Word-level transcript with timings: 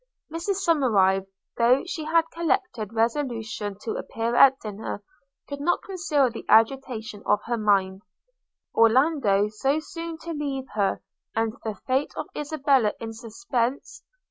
Mrs 0.31 0.55
Somerive, 0.67 1.27
though 1.57 1.83
she 1.85 2.05
had 2.05 2.23
collected 2.31 2.91
resolution 2.91 3.77
to 3.83 3.91
appear 3.97 4.35
at 4.35 4.59
dinner, 4.59 5.03
could 5.47 5.61
not 5.61 5.83
conceal 5.83 6.27
the 6.31 6.43
agitation 6.49 7.21
of 7.27 7.43
her 7.43 7.55
mind– 7.55 8.01
Orlando 8.75 9.47
so 9.49 9.79
soon 9.79 10.17
to 10.23 10.33
leave 10.33 10.65
her, 10.73 11.03
and 11.35 11.53
the 11.63 11.75
fate 11.85 12.13
of 12.17 12.29
Isabella 12.35 12.93
in 12.99 13.13
suspense! 13.13 14.01